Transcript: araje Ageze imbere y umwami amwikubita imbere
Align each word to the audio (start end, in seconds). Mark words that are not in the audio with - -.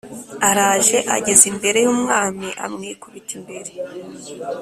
araje 0.49 0.97
Ageze 1.15 1.43
imbere 1.51 1.77
y 1.85 1.89
umwami 1.93 2.47
amwikubita 2.65 3.31
imbere 3.37 3.71